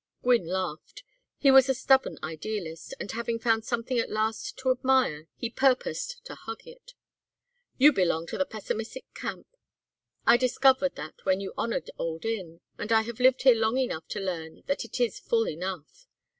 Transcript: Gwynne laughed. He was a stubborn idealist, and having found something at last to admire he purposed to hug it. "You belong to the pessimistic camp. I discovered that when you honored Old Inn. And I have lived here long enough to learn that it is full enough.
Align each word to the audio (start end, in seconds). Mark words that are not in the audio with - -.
Gwynne 0.23 0.47
laughed. 0.47 1.03
He 1.37 1.51
was 1.51 1.69
a 1.69 1.75
stubborn 1.75 2.17
idealist, 2.23 2.95
and 2.99 3.11
having 3.11 3.37
found 3.37 3.65
something 3.65 3.99
at 3.99 4.09
last 4.09 4.57
to 4.57 4.71
admire 4.71 5.27
he 5.35 5.47
purposed 5.51 6.25
to 6.25 6.33
hug 6.33 6.65
it. 6.65 6.95
"You 7.77 7.93
belong 7.93 8.25
to 8.33 8.37
the 8.39 8.47
pessimistic 8.47 9.05
camp. 9.13 9.45
I 10.25 10.37
discovered 10.37 10.95
that 10.95 11.23
when 11.23 11.39
you 11.39 11.53
honored 11.55 11.91
Old 11.99 12.25
Inn. 12.25 12.61
And 12.79 12.91
I 12.91 13.01
have 13.03 13.19
lived 13.19 13.43
here 13.43 13.53
long 13.53 13.77
enough 13.77 14.07
to 14.07 14.19
learn 14.19 14.63
that 14.65 14.83
it 14.85 14.99
is 14.99 15.19
full 15.19 15.47
enough. 15.47 16.07